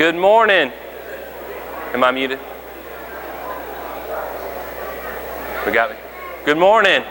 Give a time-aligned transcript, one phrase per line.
[0.00, 0.72] Good morning.
[1.92, 2.38] Am I muted?
[5.66, 5.96] We got me.
[6.46, 7.04] Good morning.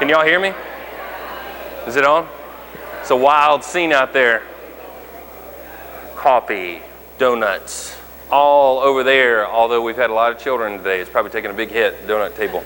[0.00, 0.52] Can y'all hear me?
[1.86, 2.26] Is it on?
[3.00, 4.42] It's a wild scene out there.
[6.16, 6.82] Coffee,
[7.18, 7.96] donuts,
[8.32, 9.46] all over there.
[9.46, 12.34] Although we've had a lot of children today, it's probably taking a big hit, donut
[12.34, 12.64] table.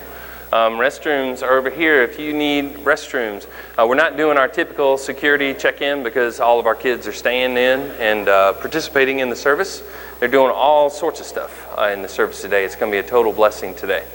[0.53, 3.47] Um, restrooms are over here if you need restrooms.
[3.75, 7.11] Uh, we're not doing our typical security check in because all of our kids are
[7.11, 9.81] staying in and uh, participating in the service.
[10.19, 12.65] They're doing all sorts of stuff uh, in the service today.
[12.65, 14.05] It's going to be a total blessing today.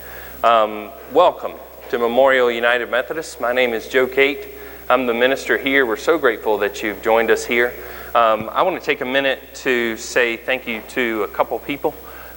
[0.45, 1.55] Um, welcome
[1.91, 3.41] to Memorial United Methodist.
[3.41, 4.47] My name is Joe Kate.
[4.89, 5.87] I'm the minister here.
[5.87, 7.75] We're so grateful that you've joined us here.
[8.15, 11.95] Um, I want to take a minute to say thank you to a couple people.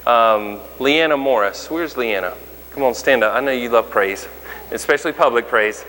[0.08, 1.70] Um, Leanna Morris.
[1.70, 2.36] Where's Leanna?
[2.72, 3.36] Come on, stand up.
[3.36, 4.30] I know you love praise,
[4.72, 5.84] especially public praise.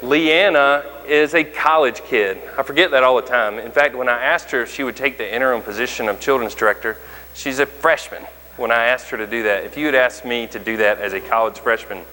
[0.00, 2.40] Leanna is a college kid.
[2.56, 3.58] I forget that all the time.
[3.58, 6.54] In fact, when I asked her if she would take the interim position of children's
[6.54, 6.98] director,
[7.34, 8.22] she's a freshman
[8.56, 9.64] when I asked her to do that.
[9.64, 12.04] If you had asked me to do that as a college freshman,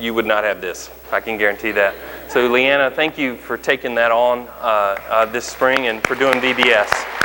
[0.00, 0.90] you would not have this.
[1.12, 1.94] I can guarantee that.
[2.28, 6.40] So, Leanna, thank you for taking that on uh, uh, this spring and for doing
[6.40, 7.17] VBS.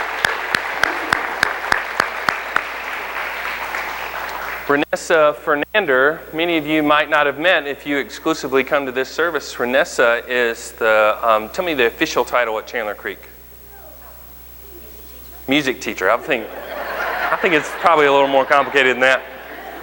[4.65, 9.09] Renessa Fernander, many of you might not have met if you exclusively come to this
[9.09, 9.55] service.
[9.55, 13.19] Renessa is the, um, tell me the official title at Chandler Creek.
[15.49, 16.09] Music teacher.
[16.09, 19.21] I think, I think it's probably a little more complicated than that.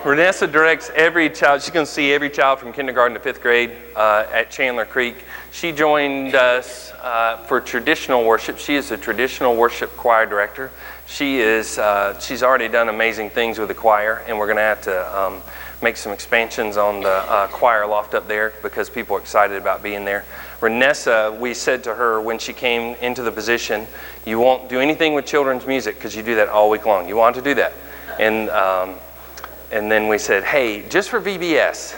[0.02, 3.72] Renessa directs every child, she's going to see every child from kindergarten to fifth grade
[3.94, 5.26] uh, at Chandler Creek.
[5.52, 8.56] She joined us uh, for traditional worship.
[8.56, 10.70] She is a traditional worship choir director.
[11.10, 14.62] She is, uh, she's already done amazing things with the choir, and we're going to
[14.62, 15.42] have to um,
[15.82, 19.82] make some expansions on the uh, choir loft up there because people are excited about
[19.82, 20.24] being there.
[20.60, 23.88] Renessa, we said to her when she came into the position,
[24.24, 27.08] you won't do anything with children's music because you do that all week long.
[27.08, 27.72] You want to do that.
[28.20, 28.94] And, um,
[29.72, 31.96] and then we said, hey, just for VBS.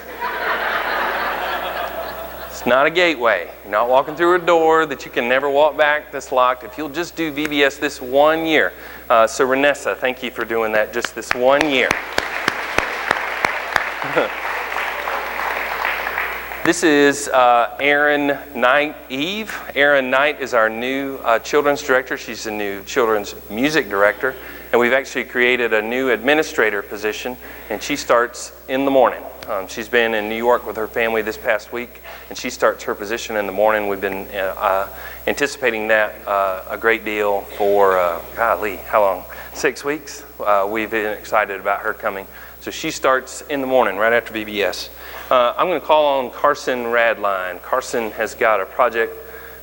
[2.65, 3.51] Not a gateway.
[3.65, 6.63] You're not walking through a door that you can never walk back that's locked.
[6.63, 8.73] If you'll just do VBS this one year.
[9.11, 11.89] Uh, so, Renessa, thank you for doing that just this one year.
[16.65, 19.53] this is uh, Erin Knight Eve.
[19.75, 22.17] Erin Knight is our new uh, children's director.
[22.17, 24.37] She's the new children's music director.
[24.71, 27.37] And we've actually created a new administrator position,
[27.71, 29.25] and she starts in the morning.
[29.49, 32.85] Um, she's been in New York with her family this past week, and she starts
[32.85, 33.89] her position in the morning.
[33.89, 34.89] We've been uh, uh,
[35.27, 39.25] anticipating that uh, a great deal for, uh, golly, how long?
[39.53, 40.25] Six weeks?
[40.39, 42.27] Uh, we've been excited about her coming.
[42.61, 44.91] So she starts in the morning, right after VBS.
[45.29, 47.61] Uh, I'm going to call on Carson Radline.
[47.63, 49.13] Carson has got a project.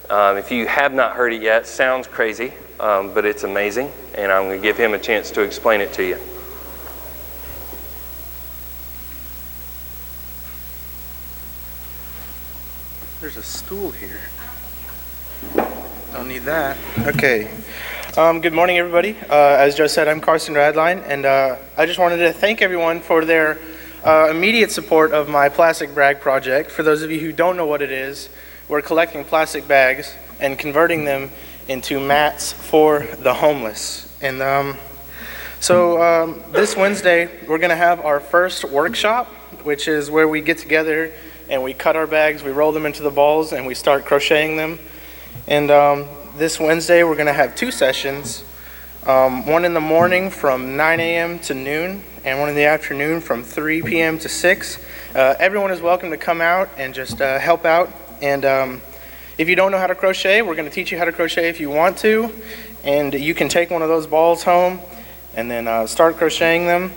[0.09, 2.51] Um, if you have not heard it yet, sounds crazy,
[2.81, 5.93] um, but it's amazing, and I'm going to give him a chance to explain it
[5.93, 6.17] to you.
[13.49, 14.21] Stool here.
[16.13, 16.77] Don't need that.
[16.99, 17.49] Okay.
[18.15, 19.17] Um, good morning, everybody.
[19.27, 23.01] Uh, as Joe said, I'm Carson Radline, and uh, I just wanted to thank everyone
[23.01, 23.57] for their
[24.05, 26.69] uh, immediate support of my plastic bag project.
[26.69, 28.29] For those of you who don't know what it is,
[28.67, 31.31] we're collecting plastic bags and converting them
[31.67, 34.15] into mats for the homeless.
[34.21, 34.77] And um,
[35.59, 39.25] so um, this Wednesday, we're going to have our first workshop,
[39.63, 41.11] which is where we get together
[41.49, 44.55] and we cut our bags, we roll them into the balls, and we start crocheting
[44.55, 44.79] them.
[45.47, 48.43] And um, this Wednesday, we're going to have two sessions
[49.05, 51.39] um, one in the morning from 9 a.m.
[51.39, 54.19] to noon, and one in the afternoon from 3 p.m.
[54.19, 54.85] to 6.
[55.15, 57.89] Uh, everyone is welcome to come out and just uh, help out.
[58.21, 58.81] And um,
[59.37, 61.47] if you don't know how to crochet, we're going to teach you how to crochet
[61.47, 62.29] if you want to.
[62.83, 64.81] And you can take one of those balls home
[65.33, 66.91] and then uh, start crocheting them.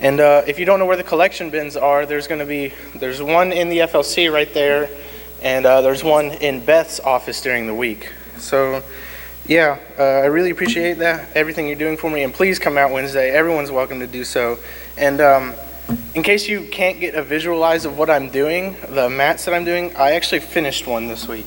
[0.00, 2.72] And uh, if you don't know where the collection bins are, there's going to be
[2.94, 4.88] there's one in the FLC right there,
[5.42, 8.12] and uh, there's one in Beth's office during the week.
[8.36, 8.84] So,
[9.46, 12.92] yeah, uh, I really appreciate that everything you're doing for me, and please come out
[12.92, 13.30] Wednesday.
[13.30, 14.60] Everyone's welcome to do so.
[14.96, 15.54] And um,
[16.14, 19.64] in case you can't get a visualize of what I'm doing, the mats that I'm
[19.64, 21.46] doing, I actually finished one this week.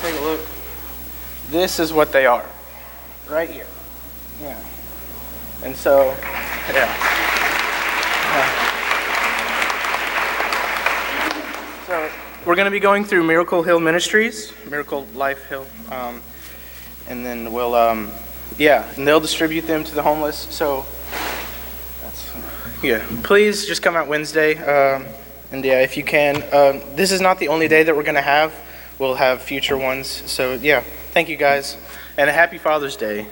[0.00, 0.40] Take a look.
[1.50, 2.46] This is what they are,
[3.28, 3.66] right here.
[4.40, 4.62] Yeah.
[5.62, 6.14] And so,
[6.72, 6.88] yeah.
[11.86, 12.10] So
[12.44, 16.22] we're going to be going through Miracle Hill Ministries, Miracle Life Hill, um,
[17.08, 18.10] and then we'll, um,
[18.58, 20.36] yeah, and they'll distribute them to the homeless.
[20.50, 20.84] So,
[22.82, 25.06] yeah, please just come out Wednesday, um,
[25.50, 26.36] and yeah, if you can.
[26.52, 28.54] Um, this is not the only day that we're going to have.
[28.98, 30.08] We'll have future ones.
[30.08, 30.82] So, yeah,
[31.18, 31.76] Thank you, guys,
[32.16, 33.26] and a happy Father's Day.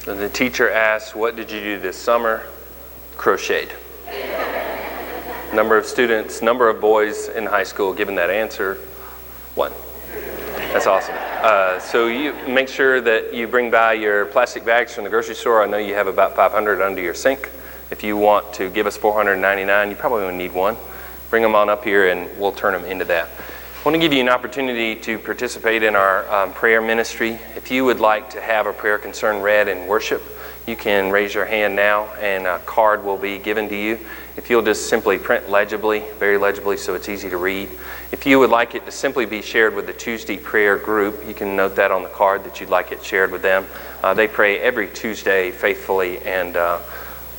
[0.00, 2.46] So the teacher asks, What did you do this summer?
[3.18, 3.72] Crocheted.
[5.52, 8.76] number of students, number of boys in high school given that answer,
[9.54, 9.72] one.
[10.72, 11.14] That's awesome.
[11.18, 15.34] Uh, so you make sure that you bring by your plastic bags from the grocery
[15.34, 15.62] store.
[15.62, 17.50] I know you have about 500 under your sink.
[17.90, 20.78] If you want to give us 499, you probably only need one.
[21.28, 23.28] Bring them on up here and we'll turn them into that.
[23.80, 27.38] I want to give you an opportunity to participate in our um, prayer ministry.
[27.56, 30.22] If you would like to have a prayer concern read in worship,
[30.66, 33.98] you can raise your hand now and a card will be given to you.
[34.36, 37.70] If you'll just simply print legibly, very legibly so it's easy to read.
[38.12, 41.32] If you would like it to simply be shared with the Tuesday prayer group, you
[41.32, 43.64] can note that on the card that you'd like it shared with them.
[44.02, 46.78] Uh, they pray every Tuesday faithfully and uh,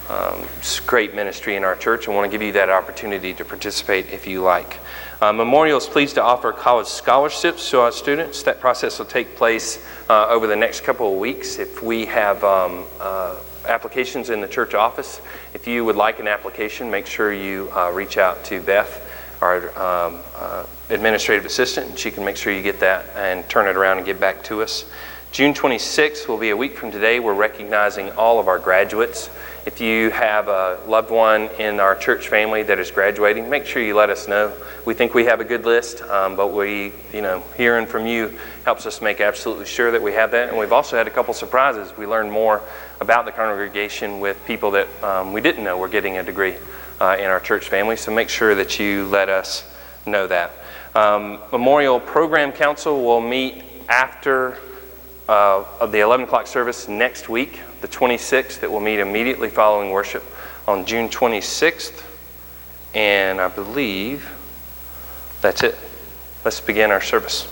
[0.09, 2.07] um, it's great ministry in our church.
[2.07, 4.79] I want to give you that opportunity to participate if you like.
[5.21, 8.41] Uh, Memorial is pleased to offer college scholarships to our students.
[8.41, 9.77] That process will take place
[10.09, 11.59] uh, over the next couple of weeks.
[11.59, 13.37] If we have um, uh,
[13.67, 15.21] applications in the church office,
[15.53, 19.07] if you would like an application, make sure you uh, reach out to Beth,
[19.41, 23.67] our um, uh, administrative assistant, and she can make sure you get that and turn
[23.67, 24.85] it around and get back to us.
[25.31, 27.19] June 26th will be a week from today.
[27.19, 29.29] We're recognizing all of our graduates.
[29.63, 33.79] If you have a loved one in our church family that is graduating, make sure
[33.79, 34.51] you let us know.
[34.85, 38.39] We think we have a good list, um, but we, you know, hearing from you
[38.65, 40.49] helps us make absolutely sure that we have that.
[40.49, 41.95] And we've also had a couple surprises.
[41.95, 42.63] We learned more
[43.01, 46.55] about the congregation with people that um, we didn't know were getting a degree
[46.99, 47.97] uh, in our church family.
[47.97, 49.71] So make sure that you let us
[50.07, 50.53] know that.
[50.95, 54.57] Um, Memorial Program Council will meet after
[55.29, 59.91] uh, of the 11 o'clock service next week the 26th, that will meet immediately following
[59.91, 60.23] worship
[60.67, 62.03] on June 26th.
[62.93, 64.29] And I believe
[65.41, 65.77] that's it.
[66.43, 67.47] Let's begin our service.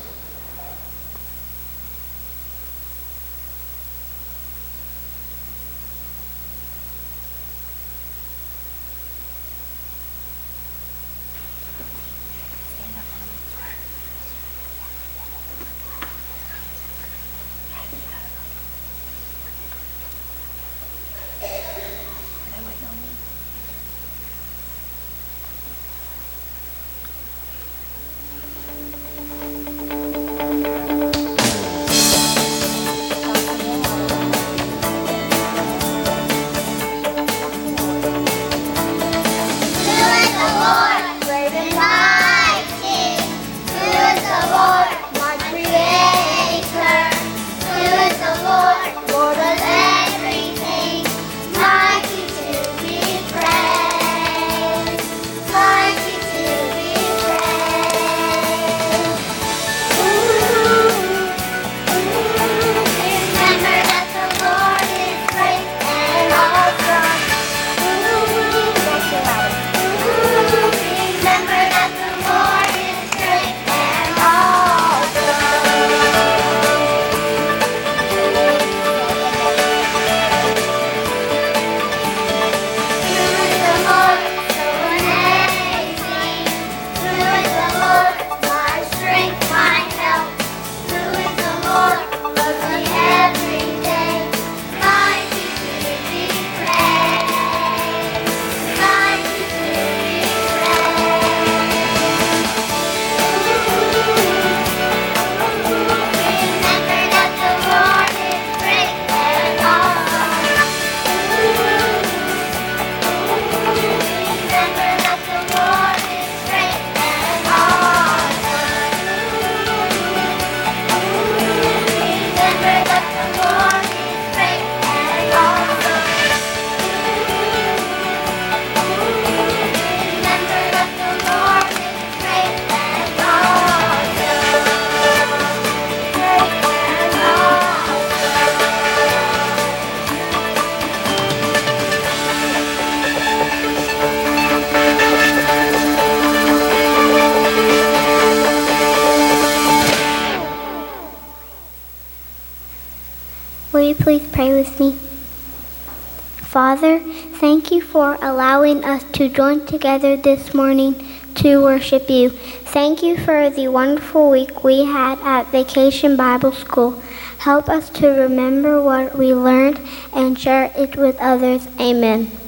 [156.49, 156.99] Father,
[157.39, 160.95] thank you for allowing us to join together this morning
[161.35, 162.29] to worship you.
[162.29, 167.01] Thank you for the wonderful week we had at Vacation Bible School.
[167.39, 169.79] Help us to remember what we learned
[170.11, 171.67] and share it with others.
[171.79, 172.38] Amen.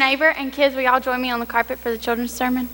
[0.00, 0.30] Neighbor?
[0.30, 2.68] And kids, will y'all join me on the carpet for the children's sermon?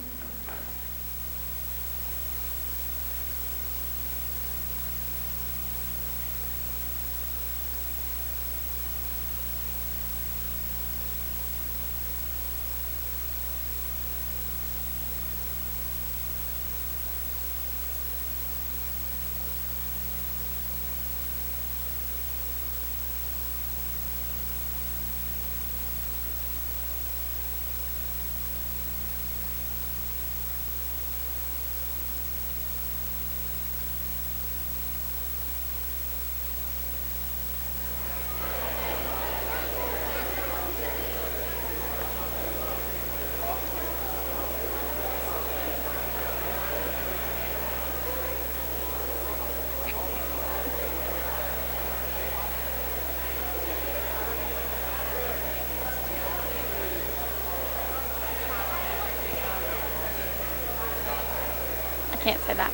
[62.27, 62.73] Can't say that.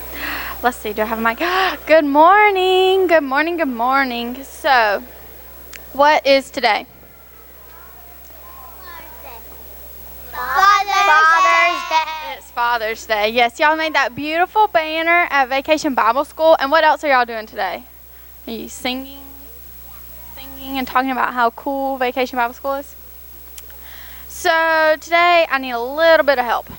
[0.63, 1.37] Let's see, do I have a mic?
[1.87, 4.43] Good morning, good morning, good morning.
[4.45, 5.03] So,
[5.93, 6.87] what is today?
[10.33, 12.39] Father's Day.
[12.39, 13.29] It's Father's Day.
[13.29, 16.57] Yes, y'all made that beautiful banner at Vacation Bible School.
[16.59, 17.85] And what else are y'all doing today?
[18.47, 19.21] Are you singing?
[20.35, 22.95] Singing and talking about how cool Vacation Bible School is?
[24.29, 26.71] So, today I need a little bit of help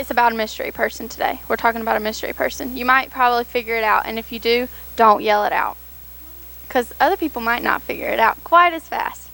[0.00, 1.40] it's about a mystery person today.
[1.46, 2.74] We're talking about a mystery person.
[2.74, 4.66] You might probably figure it out, and if you do,
[4.96, 5.76] don't yell it out.
[6.66, 9.28] Because other people might not figure it out quite as fast.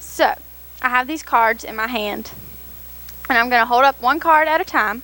[0.00, 0.34] So,
[0.80, 2.32] I have these cards in my hand,
[3.28, 5.02] and I'm going to hold up one card at a time,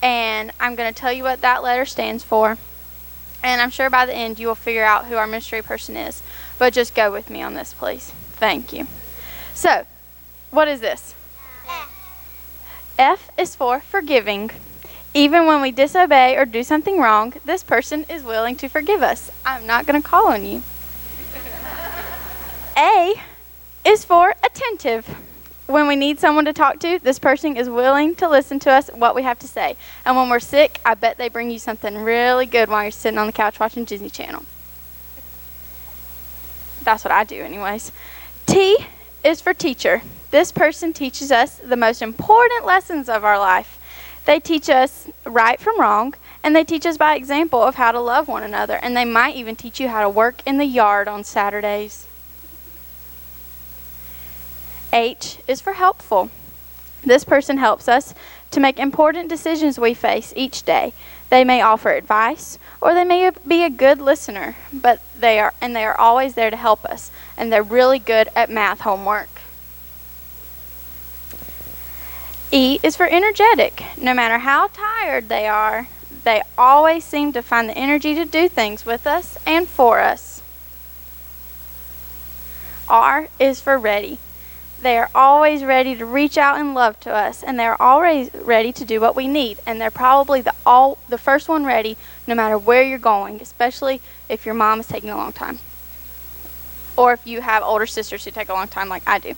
[0.00, 2.58] and I'm going to tell you what that letter stands for.
[3.42, 6.22] And I'm sure by the end you will figure out who our mystery person is.
[6.58, 8.12] But just go with me on this, please.
[8.34, 8.86] Thank you.
[9.52, 9.84] So,
[10.52, 11.16] what is this?
[13.02, 14.48] F is for forgiving.
[15.12, 19.28] Even when we disobey or do something wrong, this person is willing to forgive us.
[19.44, 20.62] I'm not going to call on you.
[22.76, 23.20] A
[23.84, 25.04] is for attentive.
[25.66, 28.88] When we need someone to talk to, this person is willing to listen to us
[28.94, 29.76] what we have to say.
[30.06, 33.18] And when we're sick, I bet they bring you something really good while you're sitting
[33.18, 34.44] on the couch watching Disney Channel.
[36.84, 37.90] That's what I do, anyways.
[38.46, 38.76] T
[39.24, 40.02] is for teacher.
[40.32, 43.78] This person teaches us the most important lessons of our life.
[44.24, 48.00] They teach us right from wrong And they teach us by example of how to
[48.00, 48.74] love one another.
[48.74, 52.06] And they might even teach you how to work in the yard on Saturdays.
[54.92, 56.30] H is for helpful.
[57.04, 58.14] This person helps us
[58.50, 60.94] to make important decisions we face each day.
[61.30, 65.76] They may offer advice or they may be a good listener, but they are and
[65.76, 69.31] they are always there to help us and they're really good at math homework.
[72.54, 73.82] E is for energetic.
[73.96, 75.88] No matter how tired they are,
[76.22, 80.42] they always seem to find the energy to do things with us and for us.
[82.90, 84.18] R is for ready.
[84.82, 88.70] They are always ready to reach out and love to us, and they're always ready
[88.72, 89.58] to do what we need.
[89.64, 94.02] And they're probably the all the first one ready, no matter where you're going, especially
[94.28, 95.58] if your mom is taking a long time,
[96.98, 99.34] or if you have older sisters who take a long time, like I do.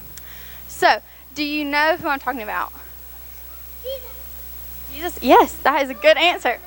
[0.66, 1.00] So,
[1.35, 2.73] do you know who I'm talking about?
[4.95, 5.19] Jesus.
[5.21, 6.59] Yes, that is a good answer.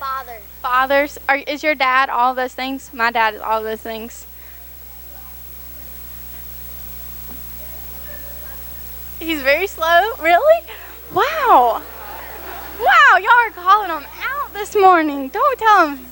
[0.00, 0.42] Fathers.
[0.60, 1.18] Fathers.
[1.28, 2.92] Are, is your dad all those things?
[2.92, 4.26] My dad is all those things.
[9.20, 10.12] He's very slow?
[10.20, 10.66] Really?
[11.12, 11.82] Wow.
[12.80, 15.28] Wow, y'all are calling him out this morning.
[15.28, 16.06] Don't tell him.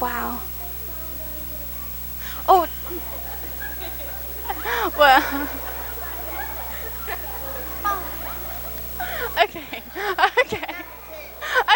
[0.00, 0.40] Wow.
[2.48, 2.68] Oh.
[4.96, 5.48] Well.
[9.42, 9.82] Okay.
[10.46, 10.74] Okay.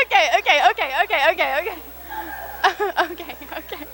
[0.00, 1.50] Okay, okay, okay, okay, okay,
[3.10, 3.36] okay.
[3.52, 3.86] okay,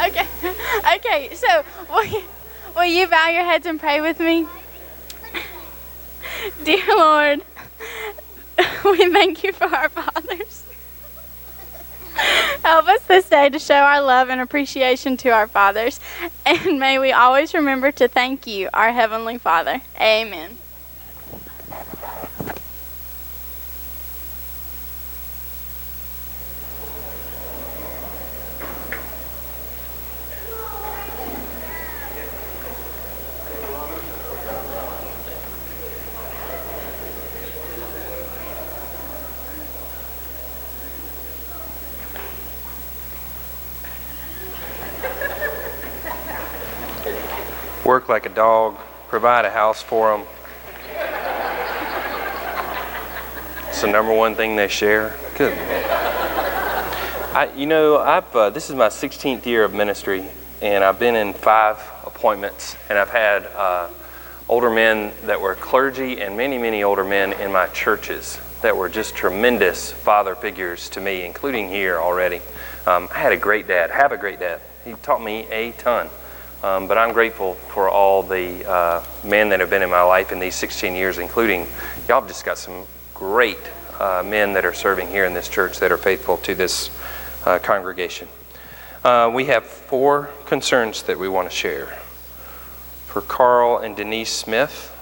[0.00, 0.26] okay.
[0.96, 1.34] Okay.
[1.34, 2.22] So will you,
[2.76, 4.46] will you bow your heads and pray with me?
[6.64, 7.42] Dear Lord,
[8.84, 10.64] we thank you for our fathers.
[12.70, 15.98] Help us this day to show our love and appreciation to our fathers.
[16.46, 19.82] And may we always remember to thank you, our Heavenly Father.
[20.00, 20.56] Amen.
[47.90, 48.76] Work like a dog,
[49.08, 50.26] provide a house for them.
[53.68, 55.16] It's the number one thing they share.
[55.36, 55.56] Good.
[57.32, 60.26] I, you know, I've uh, this is my 16th year of ministry,
[60.60, 63.88] and I've been in five appointments, and I've had uh,
[64.48, 68.88] older men that were clergy and many, many older men in my churches that were
[68.88, 72.40] just tremendous father figures to me, including here already.
[72.86, 74.60] Um, I had a great dad, have a great dad.
[74.84, 76.10] He taught me a ton.
[76.62, 80.30] Um, but I'm grateful for all the uh, men that have been in my life
[80.30, 81.66] in these 16 years, including
[82.06, 83.58] y'all have just got some great
[83.98, 86.90] uh, men that are serving here in this church that are faithful to this
[87.46, 88.28] uh, congregation.
[89.02, 91.86] Uh, we have four concerns that we want to share.
[93.06, 94.94] For Carl and Denise Smith,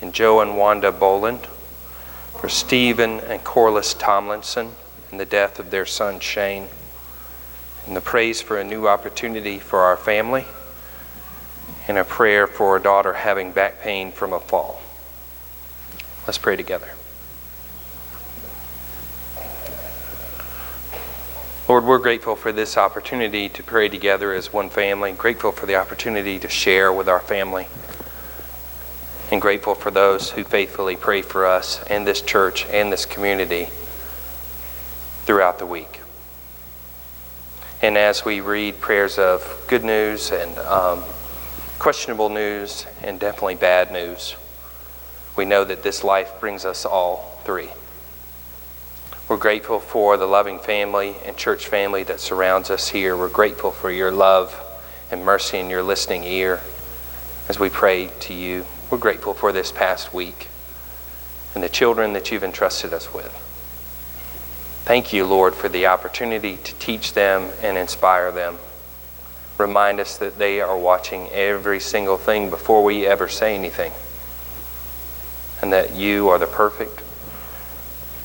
[0.00, 1.46] and Joe and Wanda Boland,
[2.40, 4.72] for Stephen and Corliss Tomlinson,
[5.10, 6.68] and the death of their son Shane,
[7.86, 10.46] and the praise for a new opportunity for our family
[11.88, 14.82] and a prayer for a daughter having back pain from a fall.
[16.26, 16.90] Let's pray together.
[21.68, 25.74] Lord, we're grateful for this opportunity to pray together as one family, grateful for the
[25.74, 27.66] opportunity to share with our family,
[29.32, 33.68] and grateful for those who faithfully pray for us and this church and this community
[35.24, 36.00] throughout the week.
[37.82, 41.02] And as we read prayers of good news and um,
[41.78, 44.36] questionable news and definitely bad news,
[45.36, 47.68] we know that this life brings us all three.
[49.28, 53.16] We're grateful for the loving family and church family that surrounds us here.
[53.16, 54.54] We're grateful for your love
[55.10, 56.60] and mercy and your listening ear
[57.48, 58.66] as we pray to you.
[58.90, 60.48] We're grateful for this past week
[61.54, 63.32] and the children that you've entrusted us with.
[64.84, 68.58] Thank you, Lord, for the opportunity to teach them and inspire them.
[69.58, 73.92] Remind us that they are watching every single thing before we ever say anything,
[75.62, 77.02] and that you are the perfect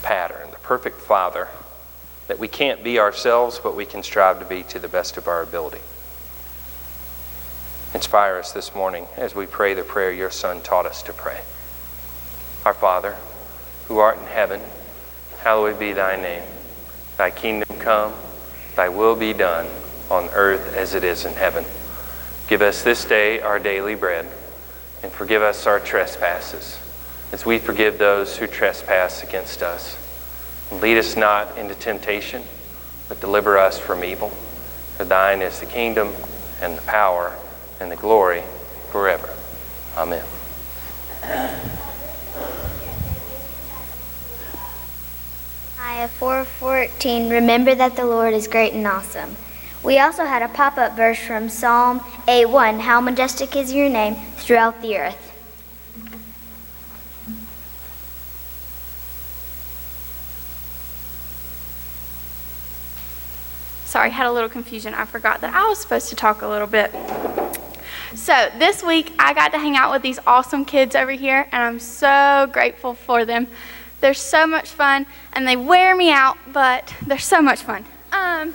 [0.01, 1.47] pattern the perfect Father
[2.27, 5.27] that we can't be ourselves, but we can strive to be to the best of
[5.27, 5.81] our ability.
[7.93, 11.41] Inspire us this morning as we pray the prayer your Son taught us to pray.
[12.65, 13.17] Our Father,
[13.87, 14.61] who art in heaven,
[15.39, 16.43] hallowed be thy name.
[17.17, 18.13] Thy kingdom come,
[18.75, 19.67] thy will be done
[20.11, 21.63] on earth as it is in heaven.
[22.47, 24.27] Give us this day our daily bread
[25.01, 26.77] and forgive us our trespasses,
[27.31, 29.97] as we forgive those who trespass against us.
[30.69, 32.43] And lead us not into temptation,
[33.07, 34.29] but deliver us from evil.
[34.97, 36.13] For thine is the kingdom,
[36.61, 37.35] and the power,
[37.79, 38.43] and the glory
[38.91, 39.29] forever.
[39.95, 40.25] Amen.
[46.01, 49.35] Isaiah 4:14 Remember that the Lord is great and awesome.
[49.83, 54.79] We also had a pop-up verse from Psalm 8:1 How majestic is your name throughout
[54.81, 55.27] the earth.
[63.85, 64.93] Sorry, had a little confusion.
[64.93, 66.93] I forgot that I was supposed to talk a little bit.
[68.13, 71.63] So, this week I got to hang out with these awesome kids over here, and
[71.63, 73.47] I'm so grateful for them.
[73.99, 77.85] They're so much fun, and they wear me out, but they're so much fun.
[78.11, 78.53] Um,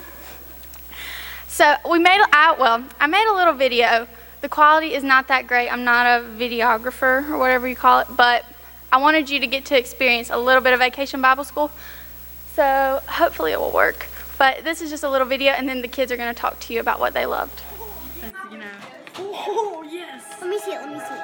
[1.57, 4.07] so, we made, I, well, I made a little video.
[4.41, 5.69] The quality is not that great.
[5.69, 8.45] I'm not a videographer or whatever you call it, but
[8.91, 11.71] I wanted you to get to experience a little bit of Vacation Bible School.
[12.53, 14.05] So, hopefully, it will work.
[14.37, 16.59] But this is just a little video, and then the kids are going to talk
[16.59, 17.59] to you about what they loved.
[18.51, 18.67] You know.
[20.39, 20.79] Let me see it.
[20.79, 21.23] Let me see it.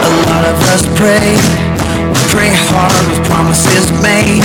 [0.00, 1.63] A lot of us pray,
[2.34, 4.42] pray hard with promises made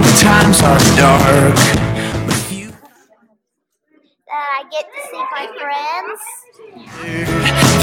[0.00, 1.56] when times are dark.
[2.26, 2.70] But few
[4.28, 6.20] That I get to see my friends.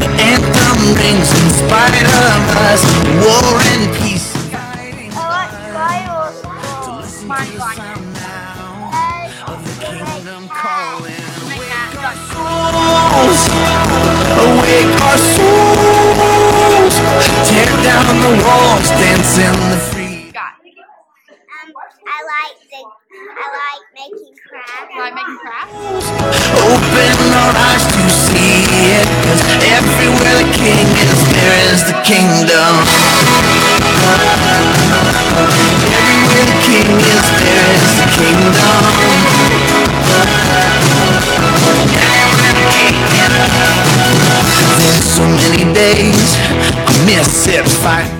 [0.01, 2.81] the anthem rings in spite of us.
[3.21, 4.29] War and peace.
[4.49, 6.29] fighting I like Bible
[6.85, 11.13] to listen to the sound now of the kingdom calling.
[11.21, 13.35] Oh awake our souls,
[14.45, 16.95] awake our souls.
[17.49, 18.87] Tear down the walls,
[19.37, 20.33] dance in the free.
[20.33, 21.69] Um,
[22.09, 24.97] I like the, I like making crafts.
[24.97, 25.77] Like making crafts?
[26.57, 28.65] Open our eyes to see
[28.97, 32.81] it, cause everywhere the king is, there is the kingdom.
[35.85, 38.81] Everywhere the king is, there is the kingdom.
[44.81, 48.16] There's so many days I miss it fighting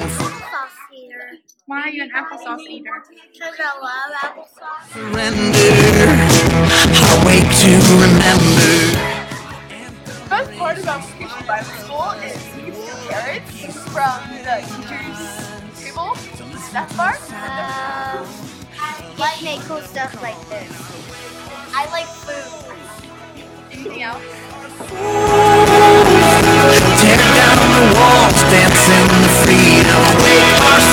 [2.07, 3.03] an applesauce eater?
[3.33, 4.93] Because I love applesauce.
[4.93, 5.59] surrender.
[6.99, 7.71] I wake to
[8.03, 8.67] remember.
[10.05, 13.51] The best part about Vacation Bible School is you can steal carrots
[13.91, 15.21] from the teacher's
[15.79, 16.11] table.
[16.73, 17.21] That part.
[17.31, 18.27] Um,
[19.17, 20.71] like make cool stuff like this.
[21.73, 22.51] I like food.
[23.71, 24.23] Anything else?
[27.01, 30.86] Tear down the walls, dance in the freedom.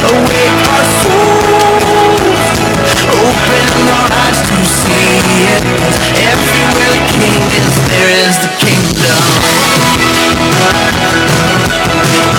[0.00, 2.42] Awake our souls.
[3.04, 5.60] Open our eyes to see it.
[6.24, 9.20] everywhere the king is, there is the kingdom.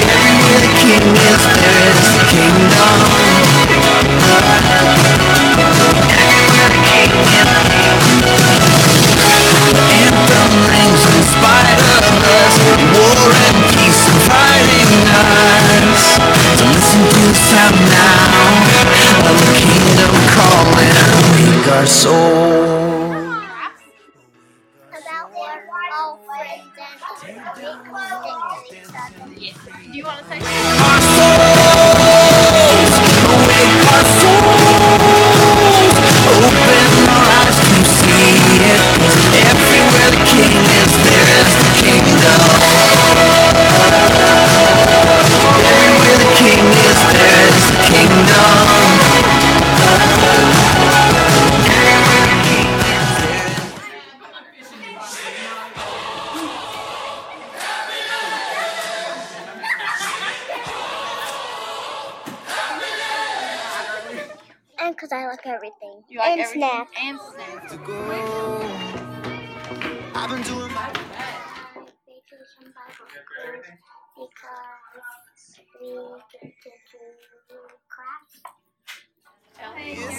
[0.10, 2.98] Everywhere the king is, there is the kingdom.
[10.02, 12.56] Anthem rings in spite of us.
[12.98, 14.41] War and peace and.
[16.58, 20.98] So listen to the sound now of the kingdom calling.
[21.18, 23.12] Awake our soul.
[24.92, 26.76] About we're all friends
[27.28, 29.84] and make mistakes with each other.
[29.92, 31.21] Do you want to say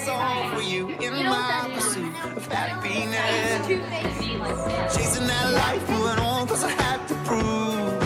[0.02, 3.68] It's all for you in my pursuit of happiness.
[4.96, 8.02] Chasing that life, moving on, cause I had to prove.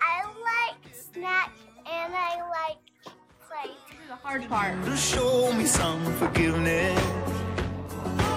[0.00, 2.78] I like snacks and I like
[3.48, 3.72] play.
[4.06, 4.84] The hard part.
[4.84, 7.02] To show me some forgiveness.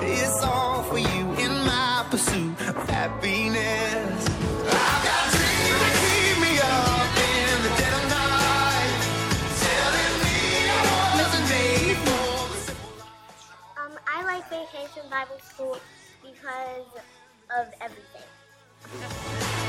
[0.01, 4.20] It's all for you in my pursuit of happiness.
[15.21, 15.77] Bible School
[16.23, 16.89] because
[17.55, 18.25] of everything.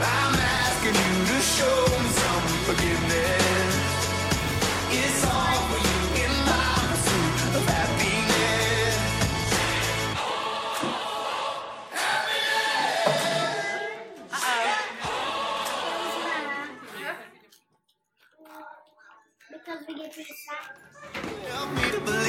[0.01, 3.75] I'm asking you to show me some forgiveness.
[4.93, 8.97] It's all for you in my pursuit of happiness.
[19.53, 20.73] Because we get to decide.
[21.51, 22.22] Help me to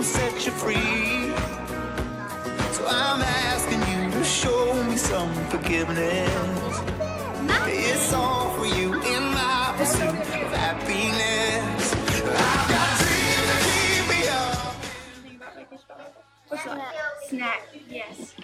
[0.00, 1.34] can't set you free.
[2.72, 6.80] So I'm asking you to show me some forgiveness.
[7.66, 11.94] It's all for you in my pursuit of happiness.
[11.94, 14.74] I've got dreams that keep me up.
[16.48, 16.94] What's that?
[17.28, 17.60] Snack.
[17.88, 18.34] Yes.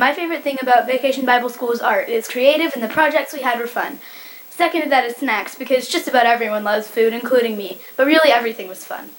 [0.00, 2.08] My favorite thing about Vacation Bible School is art.
[2.08, 3.98] It's creative and the projects we had were fun.
[4.48, 7.78] Second to that is snacks because just about everyone loves food, including me.
[7.98, 9.10] But really everything was fun.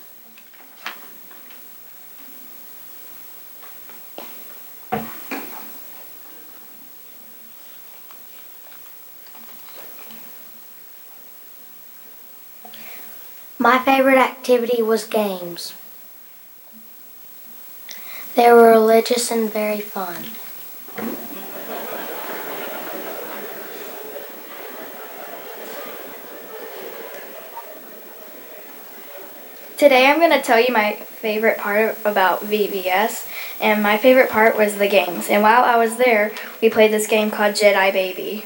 [13.60, 15.76] My favorite activity was games.
[18.36, 20.26] They were religious and very fun.
[29.82, 33.28] Today I'm going to tell you my favorite part about VBS,
[33.60, 35.28] and my favorite part was the games.
[35.28, 38.46] And while I was there, we played this game called Jedi Baby.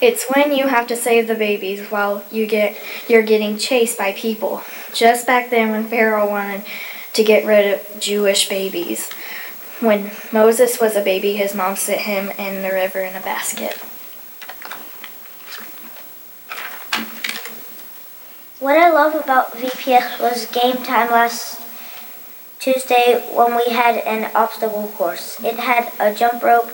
[0.00, 2.76] It's when you have to save the babies while you get
[3.08, 4.62] you're getting chased by people.
[4.92, 6.62] Just back then when Pharaoh wanted
[7.14, 9.10] to get rid of Jewish babies.
[9.80, 13.82] When Moses was a baby, his mom set him in the river in a basket.
[18.64, 21.60] What I love about VBS was game time last
[22.58, 25.38] Tuesday when we had an obstacle course.
[25.44, 26.70] It had a jump rope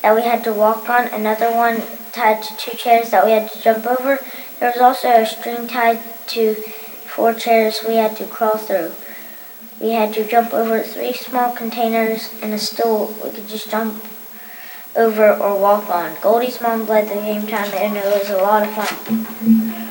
[0.00, 3.50] that we had to walk on, another one tied to two chairs that we had
[3.50, 4.18] to jump over.
[4.60, 6.54] There was also a string tied to
[7.04, 8.92] four chairs we had to crawl through.
[9.78, 14.02] We had to jump over three small containers and a stool we could just jump
[14.96, 16.16] over or walk on.
[16.22, 19.85] Goldie's mom led the game time and it was a lot of fun.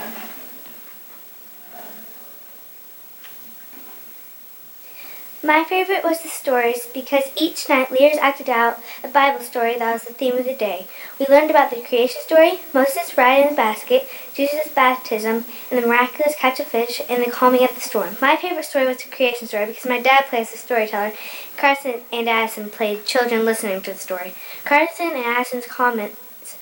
[5.45, 9.93] My favorite was the stories because each night leaders acted out a Bible story that
[9.93, 10.87] was the theme of the day.
[11.19, 15.85] We learned about the creation story, Moses riding in the basket, Jesus' baptism, and the
[15.85, 18.17] miraculous catch of fish, and the calming of the storm.
[18.19, 21.13] My favorite story was the creation story because my dad plays the storyteller.
[21.57, 24.33] Carson and Addison played children listening to the story.
[24.63, 26.57] Carson and Addison's comments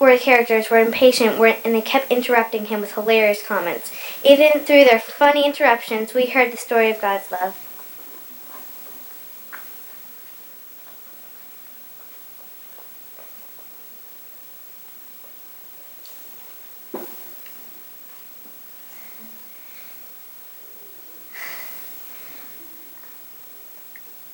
[0.00, 3.92] were the characters were impatient and they kept interrupting him with hilarious comments.
[4.24, 7.54] Even through their funny interruptions, we heard the story of God's love.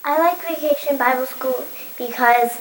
[0.03, 1.65] I like Vacation Bible School
[1.97, 2.61] because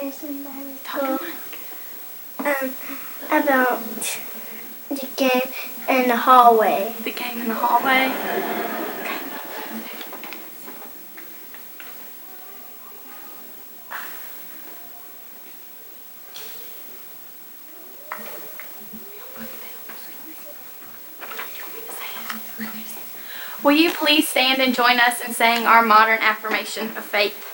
[0.00, 1.18] Vacation Bible School.
[2.38, 2.74] Um,
[3.26, 3.82] about
[4.88, 5.52] the game
[5.90, 6.94] in the hallway.
[7.04, 8.10] The game in the hallway.
[23.62, 27.49] Will you please stand and join us in saying our modern affirmation of faith?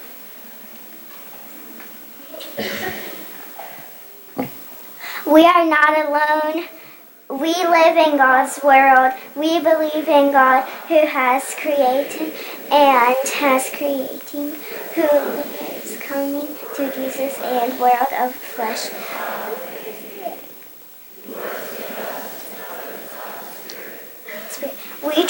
[5.27, 6.69] We are not alone.
[7.29, 9.13] We live in God's world.
[9.35, 12.33] We believe in God who has created
[12.71, 14.55] and has creating,
[14.95, 15.09] who
[15.75, 18.91] is coming to Jesus and world of flesh.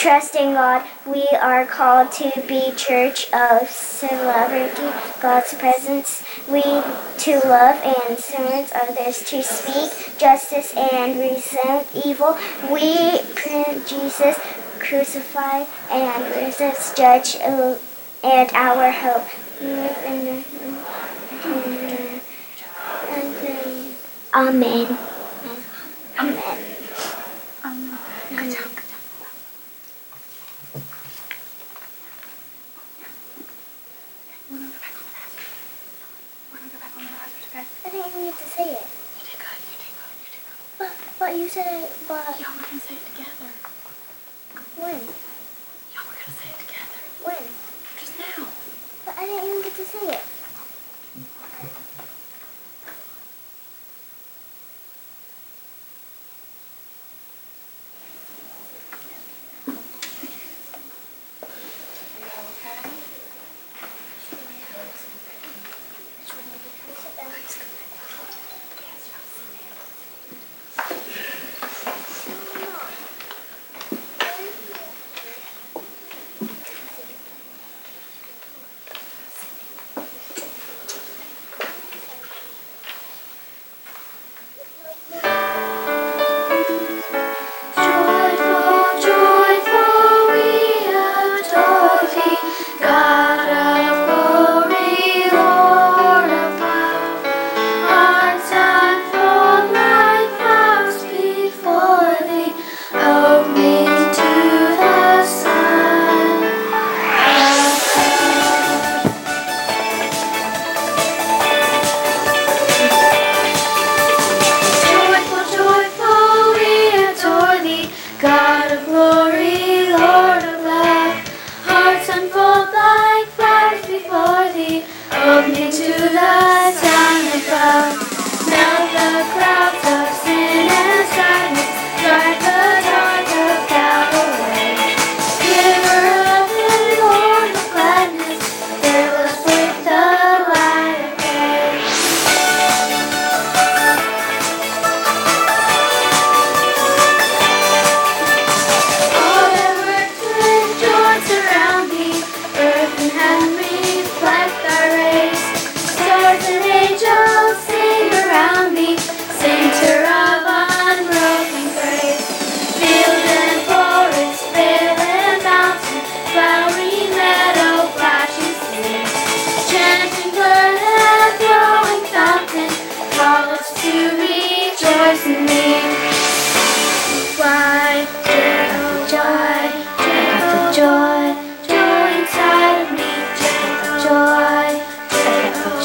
[0.06, 0.86] We trust in God.
[1.04, 6.22] We are called to be church of celebrity God's presence.
[6.48, 12.38] We to love and servants others to speak justice and resent evil.
[12.70, 13.18] We
[13.88, 14.38] Jesus
[14.78, 17.76] crucified and risen judge uh,
[18.22, 19.26] and our hope.
[24.32, 25.15] Amen.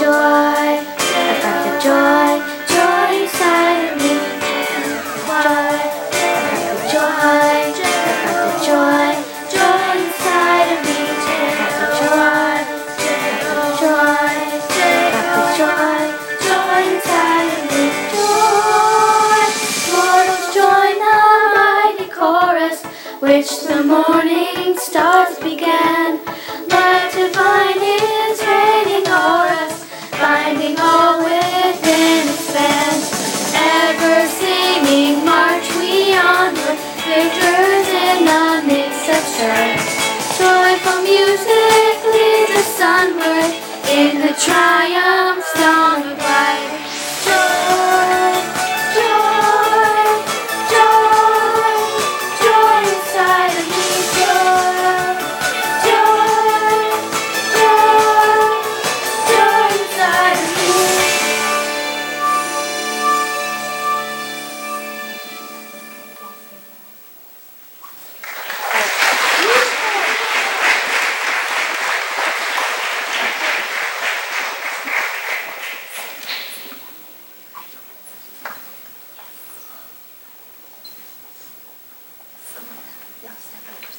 [0.01, 0.40] joy.
[83.23, 83.90] Yes, definitely.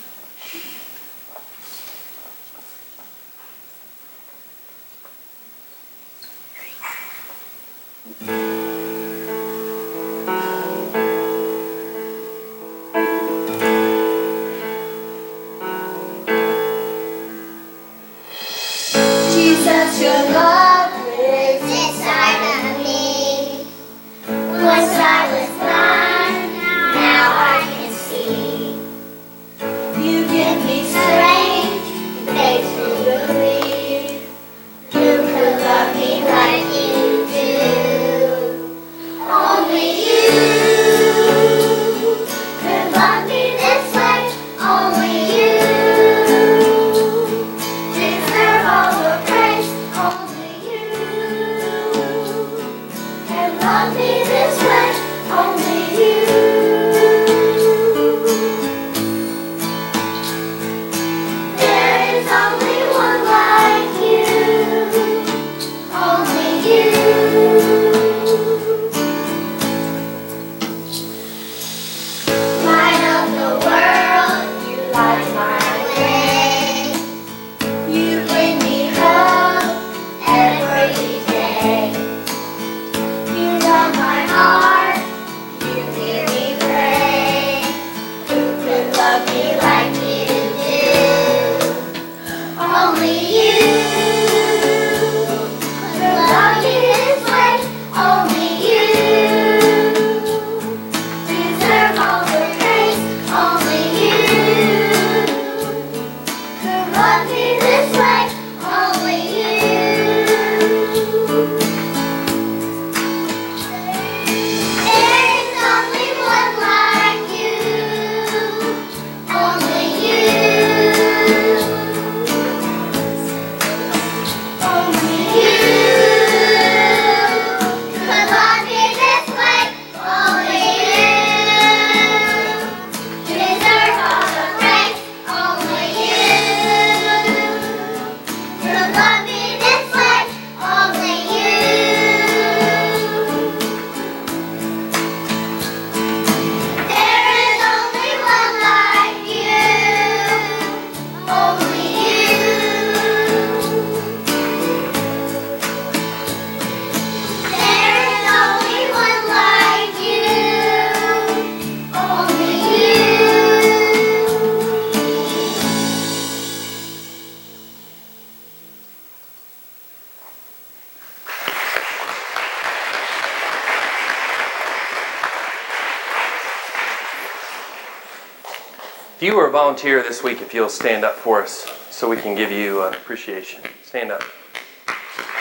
[179.33, 182.35] You were a volunteer this week, if you'll stand up for us so we can
[182.35, 183.63] give you uh, appreciation.
[183.83, 184.23] Stand up.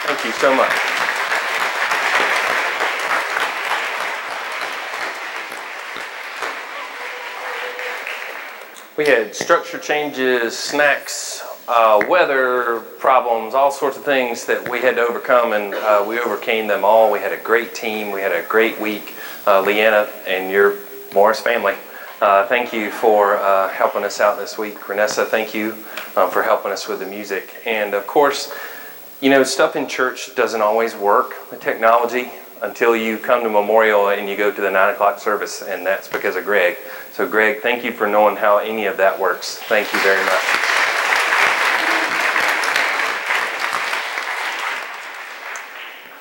[0.06, 0.72] Thank you so much.
[8.96, 14.96] We had structure changes, snacks, uh, weather problems, all sorts of things that we had
[14.96, 17.12] to overcome, and uh, we overcame them all.
[17.12, 18.12] We had a great team.
[18.12, 19.16] We had a great week.
[19.46, 20.78] Uh, Leanna and your
[21.14, 21.76] Morris family,
[22.22, 24.76] uh, thank you for uh, helping us out this week.
[24.82, 25.72] Renessa, thank you
[26.16, 27.56] um, for helping us with the music.
[27.66, 28.54] And of course,
[29.22, 34.10] you know, stuff in church doesn't always work, the technology, until you come to Memorial
[34.10, 36.78] and you go to the 9 o'clock service, and that's because of Greg.
[37.12, 39.58] So, Greg, thank you for knowing how any of that works.
[39.58, 40.44] Thank you very much.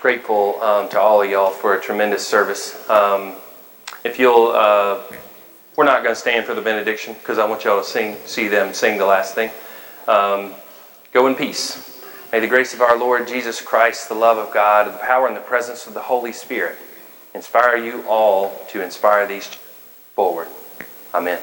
[0.00, 2.88] Grateful um, to all of y'all for a tremendous service.
[2.88, 3.34] Um,
[4.02, 5.02] if you'll, uh,
[5.80, 8.48] we're not going to stand for the benediction because I want y'all to sing, see
[8.48, 9.50] them sing the last thing.
[10.06, 10.52] Um,
[11.10, 12.04] go in peace.
[12.30, 15.34] May the grace of our Lord Jesus Christ, the love of God, the power and
[15.34, 16.76] the presence of the Holy Spirit
[17.34, 19.46] inspire you all to inspire these
[20.14, 20.48] forward.
[21.14, 21.40] Amen.